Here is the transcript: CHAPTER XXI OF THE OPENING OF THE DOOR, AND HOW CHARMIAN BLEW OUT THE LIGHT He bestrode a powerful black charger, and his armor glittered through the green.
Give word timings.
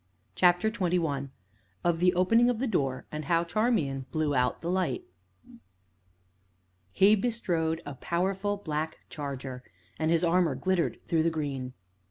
CHAPTER 0.33 0.71
XXI 0.71 1.29
OF 1.83 1.99
THE 1.99 2.11
OPENING 2.15 2.49
OF 2.49 2.57
THE 2.57 2.65
DOOR, 2.65 3.05
AND 3.11 3.25
HOW 3.25 3.43
CHARMIAN 3.43 4.07
BLEW 4.11 4.33
OUT 4.33 4.61
THE 4.63 4.71
LIGHT 4.71 5.03
He 6.91 7.13
bestrode 7.13 7.83
a 7.85 7.93
powerful 7.93 8.57
black 8.57 8.97
charger, 9.11 9.61
and 9.99 10.09
his 10.09 10.23
armor 10.23 10.55
glittered 10.55 10.97
through 11.07 11.21
the 11.21 11.29
green. 11.29 11.73